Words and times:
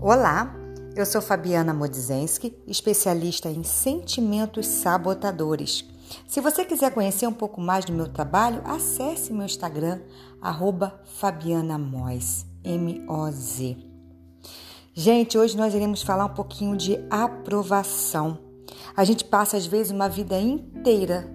Olá, 0.00 0.54
eu 0.94 1.04
sou 1.04 1.20
Fabiana 1.20 1.74
Modzenski, 1.74 2.56
especialista 2.68 3.48
em 3.48 3.64
sentimentos 3.64 4.64
sabotadores. 4.64 5.84
Se 6.24 6.40
você 6.40 6.64
quiser 6.64 6.92
conhecer 6.92 7.26
um 7.26 7.32
pouco 7.32 7.60
mais 7.60 7.84
do 7.84 7.92
meu 7.92 8.06
trabalho, 8.06 8.62
acesse 8.64 9.32
meu 9.32 9.44
Instagram, 9.44 10.00
fabianamoz, 11.04 12.46
M-O-Z. 12.62 13.76
Gente, 14.94 15.36
hoje 15.36 15.56
nós 15.56 15.74
iremos 15.74 16.00
falar 16.02 16.26
um 16.26 16.34
pouquinho 16.34 16.76
de 16.76 16.96
aprovação. 17.10 18.38
A 18.96 19.02
gente 19.02 19.24
passa 19.24 19.56
às 19.56 19.66
vezes 19.66 19.90
uma 19.90 20.08
vida 20.08 20.38
inteira 20.38 21.28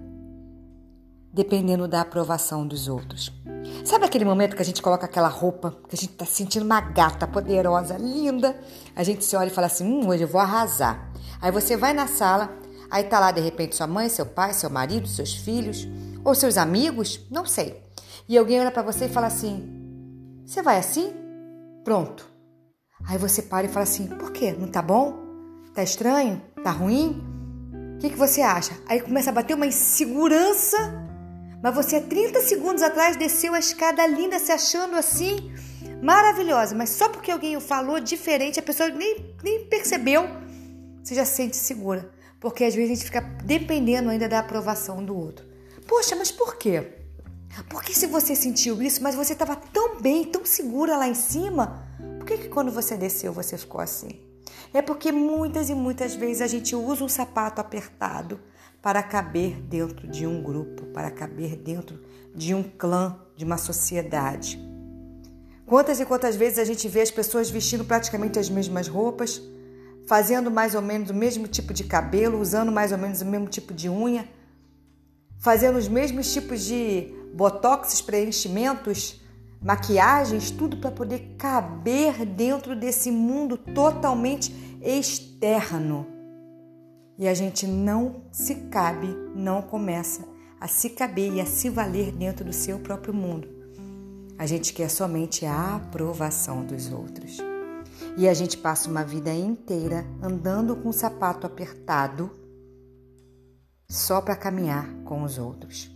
dependendo 1.34 1.88
da 1.88 2.00
aprovação 2.00 2.64
dos 2.64 2.86
outros. 2.86 3.32
Sabe 3.84 4.04
aquele 4.04 4.24
momento 4.24 4.54
que 4.54 4.62
a 4.62 4.64
gente 4.64 4.80
coloca 4.80 5.04
aquela 5.04 5.28
roupa, 5.28 5.76
que 5.88 5.96
a 5.96 5.98
gente 5.98 6.12
tá 6.12 6.24
sentindo 6.24 6.64
uma 6.64 6.80
gata 6.80 7.26
poderosa, 7.26 7.96
linda? 7.98 8.56
A 8.94 9.02
gente 9.02 9.24
se 9.24 9.34
olha 9.34 9.48
e 9.48 9.50
fala 9.50 9.66
assim: 9.66 9.84
hum, 9.84 10.08
hoje 10.08 10.22
eu 10.22 10.28
vou 10.28 10.40
arrasar. 10.40 11.10
Aí 11.42 11.50
você 11.50 11.76
vai 11.76 11.92
na 11.92 12.06
sala, 12.06 12.56
aí 12.88 13.02
tá 13.04 13.18
lá 13.18 13.32
de 13.32 13.40
repente 13.40 13.74
sua 13.74 13.86
mãe, 13.86 14.08
seu 14.08 14.24
pai, 14.24 14.54
seu 14.54 14.70
marido, 14.70 15.08
seus 15.08 15.34
filhos, 15.34 15.88
ou 16.24 16.34
seus 16.34 16.56
amigos, 16.56 17.20
não 17.30 17.44
sei. 17.44 17.82
E 18.28 18.38
alguém 18.38 18.60
olha 18.60 18.70
para 18.70 18.82
você 18.82 19.06
e 19.06 19.10
fala 19.10 19.26
assim: 19.26 19.68
você 20.46 20.62
vai 20.62 20.78
assim? 20.78 21.12
Pronto. 21.82 22.26
Aí 23.06 23.18
você 23.18 23.42
para 23.42 23.66
e 23.66 23.70
fala 23.70 23.82
assim: 23.82 24.06
por 24.06 24.30
quê? 24.30 24.54
Não 24.56 24.68
tá 24.68 24.80
bom? 24.80 25.14
Tá 25.74 25.82
estranho? 25.82 26.40
Tá 26.62 26.70
ruim? 26.70 27.20
O 27.96 27.98
que, 27.98 28.10
que 28.10 28.16
você 28.16 28.40
acha? 28.40 28.72
Aí 28.86 29.00
começa 29.00 29.30
a 29.30 29.32
bater 29.32 29.54
uma 29.54 29.66
insegurança 29.66 31.04
mas 31.64 31.74
você, 31.74 31.98
30 31.98 32.42
segundos 32.42 32.82
atrás, 32.82 33.16
desceu 33.16 33.54
a 33.54 33.58
escada 33.58 34.06
linda, 34.06 34.38
se 34.38 34.52
achando 34.52 34.96
assim, 34.96 35.50
maravilhosa. 36.02 36.74
Mas 36.74 36.90
só 36.90 37.08
porque 37.08 37.30
alguém 37.30 37.56
o 37.56 37.60
falou 37.60 37.98
diferente, 37.98 38.60
a 38.60 38.62
pessoa 38.62 38.90
nem, 38.90 39.34
nem 39.42 39.64
percebeu, 39.64 40.28
você 41.02 41.14
já 41.14 41.24
se 41.24 41.36
sente 41.36 41.56
segura. 41.56 42.12
Porque 42.38 42.64
às 42.64 42.74
vezes 42.74 42.90
a 42.90 42.94
gente 42.94 43.04
fica 43.06 43.22
dependendo 43.42 44.10
ainda 44.10 44.28
da 44.28 44.40
aprovação 44.40 45.02
do 45.02 45.16
outro. 45.16 45.46
Poxa, 45.88 46.14
mas 46.14 46.30
por 46.30 46.56
quê? 46.56 46.98
Porque 47.70 47.94
se 47.94 48.08
você 48.08 48.36
sentiu 48.36 48.82
isso, 48.82 49.02
mas 49.02 49.14
você 49.14 49.32
estava 49.32 49.56
tão 49.56 49.98
bem, 49.98 50.22
tão 50.22 50.44
segura 50.44 50.98
lá 50.98 51.08
em 51.08 51.14
cima, 51.14 51.82
por 52.18 52.26
que, 52.26 52.36
que 52.36 52.48
quando 52.50 52.70
você 52.70 52.94
desceu 52.94 53.32
você 53.32 53.56
ficou 53.56 53.80
assim? 53.80 54.20
É 54.70 54.82
porque 54.82 55.10
muitas 55.10 55.70
e 55.70 55.74
muitas 55.74 56.14
vezes 56.14 56.42
a 56.42 56.46
gente 56.46 56.76
usa 56.76 57.02
um 57.02 57.08
sapato 57.08 57.58
apertado 57.58 58.38
para 58.84 59.02
caber 59.02 59.62
dentro 59.62 60.06
de 60.06 60.26
um 60.26 60.42
grupo, 60.42 60.84
para 60.88 61.10
caber 61.10 61.56
dentro 61.56 61.98
de 62.34 62.54
um 62.54 62.62
clã, 62.62 63.18
de 63.34 63.42
uma 63.42 63.56
sociedade. 63.56 64.60
Quantas 65.64 66.00
e 66.00 66.04
quantas 66.04 66.36
vezes 66.36 66.58
a 66.58 66.66
gente 66.66 66.86
vê 66.86 67.00
as 67.00 67.10
pessoas 67.10 67.48
vestindo 67.48 67.82
praticamente 67.82 68.38
as 68.38 68.50
mesmas 68.50 68.86
roupas, 68.86 69.40
fazendo 70.06 70.50
mais 70.50 70.74
ou 70.74 70.82
menos 70.82 71.08
o 71.08 71.14
mesmo 71.14 71.48
tipo 71.48 71.72
de 71.72 71.84
cabelo, 71.84 72.38
usando 72.38 72.70
mais 72.70 72.92
ou 72.92 72.98
menos 72.98 73.22
o 73.22 73.24
mesmo 73.24 73.48
tipo 73.48 73.72
de 73.72 73.88
unha, 73.88 74.28
fazendo 75.38 75.78
os 75.78 75.88
mesmos 75.88 76.30
tipos 76.30 76.62
de 76.62 77.08
botox, 77.32 78.02
preenchimentos, 78.02 79.18
maquiagens, 79.62 80.50
tudo 80.50 80.76
para 80.76 80.90
poder 80.90 81.36
caber 81.38 82.26
dentro 82.26 82.76
desse 82.76 83.10
mundo 83.10 83.56
totalmente 83.56 84.54
externo 84.82 86.13
e 87.18 87.28
a 87.28 87.34
gente 87.34 87.66
não 87.66 88.22
se 88.32 88.54
cabe, 88.70 89.08
não 89.34 89.62
começa 89.62 90.24
a 90.60 90.66
se 90.66 90.90
caber 90.90 91.32
e 91.34 91.40
a 91.40 91.46
se 91.46 91.68
valer 91.68 92.12
dentro 92.12 92.44
do 92.44 92.52
seu 92.52 92.78
próprio 92.78 93.14
mundo. 93.14 93.48
A 94.38 94.46
gente 94.46 94.72
quer 94.72 94.88
somente 94.88 95.46
a 95.46 95.76
aprovação 95.76 96.64
dos 96.64 96.90
outros. 96.90 97.38
E 98.16 98.28
a 98.28 98.34
gente 98.34 98.56
passa 98.56 98.90
uma 98.90 99.04
vida 99.04 99.32
inteira 99.32 100.04
andando 100.22 100.74
com 100.76 100.88
o 100.88 100.92
sapato 100.92 101.46
apertado 101.46 102.30
só 103.88 104.20
para 104.20 104.34
caminhar 104.34 104.88
com 105.04 105.22
os 105.22 105.38
outros. 105.38 105.90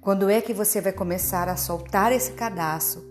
Quando 0.00 0.28
é 0.28 0.40
que 0.40 0.52
você 0.52 0.80
vai 0.80 0.92
começar 0.92 1.48
a 1.48 1.56
soltar 1.56 2.12
esse 2.12 2.32
cadastro, 2.32 3.02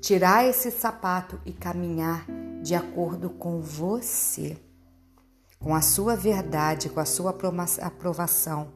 tirar 0.00 0.44
esse 0.44 0.70
sapato 0.70 1.40
e 1.46 1.52
caminhar 1.52 2.26
de 2.62 2.74
acordo 2.74 3.30
com 3.30 3.60
você? 3.60 4.56
Com 5.64 5.74
a 5.74 5.80
sua 5.80 6.14
verdade, 6.14 6.90
com 6.90 7.00
a 7.00 7.06
sua 7.06 7.34
aprovação, 7.80 8.68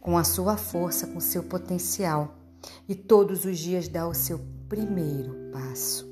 com 0.00 0.18
a 0.18 0.24
sua 0.24 0.56
força, 0.56 1.06
com 1.06 1.18
o 1.18 1.20
seu 1.20 1.44
potencial 1.44 2.36
e 2.88 2.94
todos 2.96 3.44
os 3.44 3.56
dias 3.56 3.86
dá 3.86 4.08
o 4.08 4.12
seu 4.12 4.40
primeiro 4.68 5.52
passo. 5.52 6.10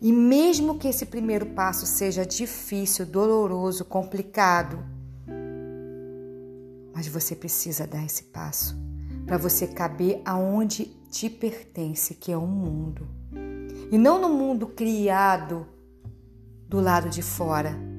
E 0.00 0.12
mesmo 0.12 0.76
que 0.76 0.88
esse 0.88 1.06
primeiro 1.06 1.46
passo 1.54 1.86
seja 1.86 2.26
difícil, 2.26 3.06
doloroso, 3.06 3.84
complicado, 3.84 4.84
mas 6.92 7.06
você 7.06 7.36
precisa 7.36 7.86
dar 7.86 8.04
esse 8.04 8.24
passo 8.24 8.76
para 9.24 9.38
você 9.38 9.68
caber 9.68 10.20
aonde 10.24 10.86
te 11.08 11.30
pertence, 11.30 12.16
que 12.16 12.32
é 12.32 12.36
o 12.36 12.40
um 12.40 12.48
mundo. 12.48 13.06
E 13.92 13.96
não 13.96 14.20
no 14.20 14.28
mundo 14.28 14.66
criado 14.66 15.64
do 16.68 16.80
lado 16.80 17.08
de 17.08 17.22
fora, 17.22 17.91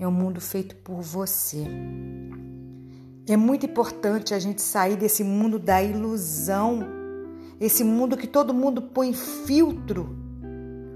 é 0.00 0.08
um 0.08 0.10
mundo 0.10 0.40
feito 0.40 0.74
por 0.76 1.02
você. 1.02 1.62
É 3.28 3.36
muito 3.36 3.66
importante 3.66 4.32
a 4.32 4.38
gente 4.38 4.62
sair 4.62 4.96
desse 4.96 5.22
mundo 5.22 5.58
da 5.58 5.82
ilusão, 5.82 6.80
esse 7.60 7.84
mundo 7.84 8.16
que 8.16 8.26
todo 8.26 8.54
mundo 8.54 8.80
põe 8.80 9.12
filtro, 9.12 10.16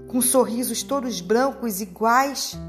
com 0.07 0.19
sorrisos 0.21 0.81
todos 0.81 1.21
brancos 1.21 1.81
iguais, 1.81 2.59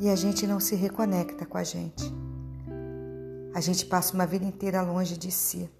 e 0.00 0.08
a 0.08 0.16
gente 0.16 0.46
não 0.46 0.58
se 0.58 0.74
reconecta 0.74 1.44
com 1.44 1.58
a 1.58 1.62
gente. 1.62 2.04
A 3.54 3.60
gente 3.60 3.84
passa 3.84 4.14
uma 4.14 4.26
vida 4.26 4.46
inteira 4.46 4.80
longe 4.80 5.16
de 5.16 5.30
si. 5.30 5.70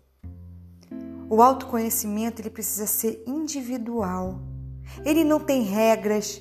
O 1.29 1.43
autoconhecimento 1.43 2.41
ele 2.41 2.51
precisa 2.51 2.87
ser 2.87 3.25
individual. 3.27 4.41
Ele 5.05 5.25
não 5.25 5.41
tem 5.41 5.63
regras, 5.63 6.41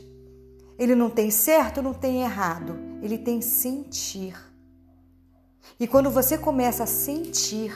ele 0.77 0.95
não 0.95 1.09
tem 1.09 1.31
certo, 1.31 1.81
não 1.81 1.93
tem 1.93 2.21
errado, 2.21 2.77
ele 3.01 3.17
tem 3.17 3.41
sentir. 3.41 4.35
E 5.79 5.87
quando 5.87 6.09
você 6.09 6.37
começa 6.37 6.83
a 6.83 6.87
sentir, 6.87 7.73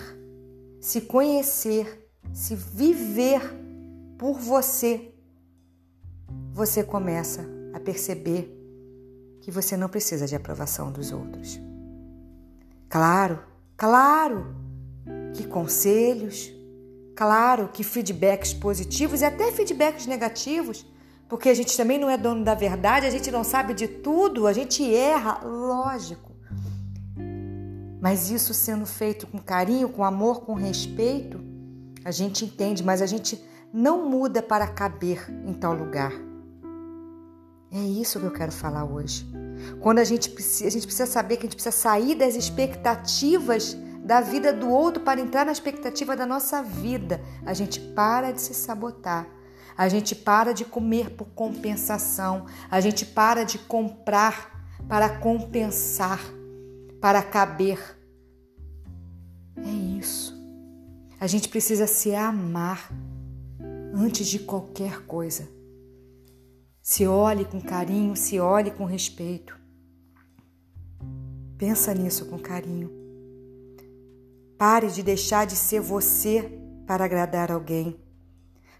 se 0.80 1.02
conhecer, 1.02 2.10
se 2.34 2.56
viver 2.56 3.42
por 4.18 4.40
você, 4.40 5.14
você 6.52 6.84
começa 6.84 7.46
a 7.74 7.80
perceber 7.80 8.56
que 9.42 9.52
você 9.52 9.78
não 9.78 9.90
precisa 9.90 10.28
de 10.28 10.36
aprovação 10.36 10.92
dos 10.92 11.12
outros. 11.12 11.60
Claro, 12.90 13.40
claro 13.78 14.56
que 15.34 15.48
conselhos, 15.48 16.52
claro 17.16 17.70
que 17.70 17.84
feedbacks 17.84 18.54
positivos 18.54 19.22
e 19.22 19.26
até 19.26 19.52
feedbacks 19.52 20.06
negativos 20.06 20.86
porque 21.30 21.48
a 21.48 21.54
gente 21.54 21.78
também 21.78 22.00
não 22.00 22.10
é 22.10 22.18
dono 22.18 22.44
da 22.44 22.56
verdade, 22.56 23.06
a 23.06 23.12
gente 23.12 23.30
não 23.30 23.44
sabe 23.44 23.76
de 23.76 23.88
tudo, 23.88 24.48
a 24.48 24.52
gente 24.52 24.84
erra, 24.94 25.40
lógico. 25.44 26.36
Mas 28.02 28.32
isso 28.32 28.52
sendo 28.52 28.88
feito 28.88 29.28
com 29.28 29.38
carinho, 29.38 29.90
com 29.90 30.04
amor, 30.04 30.42
com 30.42 30.56
respeito, 30.56 31.40
a 32.04 32.10
gente 32.10 32.44
entende, 32.44 32.84
mas 32.84 33.00
a 33.00 33.06
gente 33.06 33.40
não 33.72 34.10
muda 34.10 34.42
para 34.42 34.66
caber 34.66 35.30
em 35.46 35.54
tal 35.54 35.74
lugar. 35.74 36.12
É 37.72 37.78
isso 37.80 38.20
que 38.20 38.26
eu 38.26 38.32
quero 38.32 38.52
falar 38.52 38.84
hoje. 38.84 39.30
Quando 39.82 40.00
a 40.00 40.04
gente 40.04 40.32
precisa, 40.32 40.68
a 40.68 40.72
gente 40.72 40.88
precisa 40.88 41.06
saber 41.06 41.38
que 41.38 41.42
a 41.42 41.46
gente 41.46 41.56
precisa 41.56 41.76
sair 41.76 42.16
das 42.16 42.36
expectativas 42.36 43.78
da 44.04 44.20
vida 44.22 44.52
do 44.52 44.68
outro 44.68 45.04
para 45.04 45.22
entrar 45.22 45.46
na 45.46 45.52
expectativa 45.52 46.16
da 46.16 46.26
nossa 46.26 46.64
vida. 46.64 47.22
A 47.46 47.54
gente 47.54 47.80
para 47.80 48.32
de 48.32 48.42
se 48.42 48.56
sabotar 48.56 49.28
a 49.80 49.88
gente 49.88 50.14
para 50.14 50.54
de 50.54 50.66
comer 50.66 51.12
por 51.12 51.30
compensação, 51.30 52.48
a 52.70 52.82
gente 52.82 53.06
para 53.06 53.46
de 53.46 53.58
comprar 53.58 54.60
para 54.90 55.20
compensar, 55.20 56.20
para 57.00 57.24
caber. 57.24 57.80
É 59.56 59.70
isso. 59.98 60.38
A 61.18 61.28
gente 61.28 61.48
precisa 61.48 61.88
se 61.88 62.14
amar 62.14 62.92
antes 63.96 64.28
de 64.28 64.40
qualquer 64.40 65.06
coisa. 65.06 65.48
Se 66.82 67.08
olhe 67.08 67.46
com 67.46 67.62
carinho, 67.62 68.18
se 68.18 68.38
olhe 68.38 68.72
com 68.72 68.84
respeito. 68.84 69.58
Pensa 71.58 71.94
nisso 71.94 72.26
com 72.26 72.38
carinho. 72.38 72.92
Pare 74.58 74.92
de 74.92 75.02
deixar 75.02 75.46
de 75.46 75.56
ser 75.56 75.80
você 75.80 76.52
para 76.86 77.06
agradar 77.06 77.50
alguém. 77.50 78.09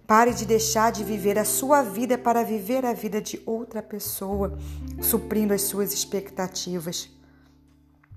Pare 0.10 0.34
de 0.34 0.44
deixar 0.44 0.92
de 0.92 1.04
viver 1.04 1.38
a 1.38 1.46
sua 1.46 1.84
vida 1.84 2.18
para 2.18 2.44
viver 2.44 2.84
a 2.84 2.94
vida 2.94 3.22
de 3.22 3.40
outra 3.46 3.80
pessoa, 3.84 4.58
suprindo 5.00 5.54
as 5.54 5.62
suas 5.62 5.94
expectativas, 5.94 7.08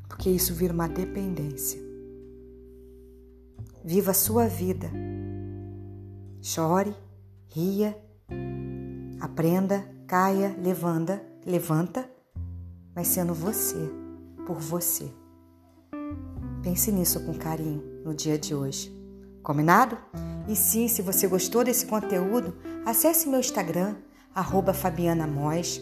porque 0.08 0.30
isso 0.30 0.54
vira 0.54 0.72
uma 0.72 0.88
dependência. 0.88 1.78
Viva 3.84 4.12
a 4.12 4.14
sua 4.14 4.46
vida. 4.46 4.90
Chore, 6.40 6.96
ria, 7.48 7.94
Aprenda, 9.20 9.86
caia, 10.06 10.56
levanta, 10.58 11.22
levanta, 11.44 12.10
mas 12.94 13.08
sendo 13.08 13.34
você, 13.34 13.78
por 14.46 14.56
você. 14.56 15.12
Pense 16.62 16.90
nisso 16.90 17.20
com 17.20 17.34
carinho 17.34 17.82
no 18.02 18.14
dia 18.14 18.38
de 18.38 18.54
hoje. 18.54 19.01
Combinado? 19.42 19.98
E 20.48 20.54
sim, 20.54 20.86
se 20.88 21.02
você 21.02 21.26
gostou 21.26 21.64
desse 21.64 21.86
conteúdo, 21.86 22.56
acesse 22.86 23.28
meu 23.28 23.40
Instagram, 23.40 23.96
arroba 24.34 24.72
Fabiana 24.72 25.26
Mois, 25.26 25.80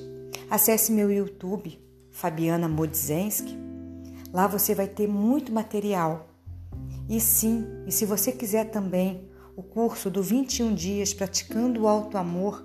acesse 0.51 0.93
meu 0.93 1.11
YouTube, 1.11 1.79
Fabiana 2.11 2.69
Modzenski. 2.69 3.57
Lá 4.33 4.47
você 4.47 4.75
vai 4.75 4.87
ter 4.87 5.07
muito 5.07 5.53
material. 5.53 6.29
E 7.09 7.21
sim, 7.21 7.67
e 7.87 7.93
se 7.93 8.07
você 8.07 8.33
quiser 8.33 8.71
também 8.71 9.29
o 9.57 9.63
curso 9.63 10.11
do 10.11 10.23
21 10.23 10.75
dias 10.75 11.13
praticando 11.13 11.83
o 11.83 11.89
alto 11.89 12.17
amor, 12.17 12.65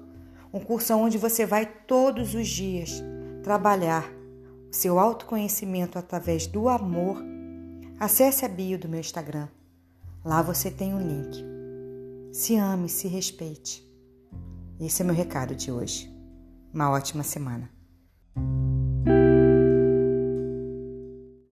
um 0.54 0.60
curso 0.60 0.94
onde 0.94 1.18
você 1.18 1.46
vai 1.46 1.66
todos 1.66 2.34
os 2.34 2.48
dias 2.48 3.04
trabalhar 3.44 4.10
o 4.72 4.74
seu 4.74 4.98
autoconhecimento 4.98 6.00
através 6.00 6.48
do 6.48 6.70
amor, 6.70 7.22
acesse 8.00 8.46
a 8.46 8.48
bio 8.48 8.80
do 8.80 8.88
meu 8.88 9.00
Instagram. 9.00 9.48
Lá 10.26 10.42
você 10.42 10.72
tem 10.72 10.92
um 10.92 11.08
link. 11.08 11.46
Se 12.34 12.56
ame, 12.56 12.90
se 12.90 13.08
respeite. 13.08 13.88
Esse 14.80 15.04
é 15.04 15.06
meu 15.06 15.14
recado 15.14 15.56
de 15.56 15.72
hoje. 15.72 16.12
Uma 16.74 16.90
ótima 16.90 17.22
semana. 17.22 17.70